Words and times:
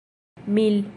mil 0.45 0.83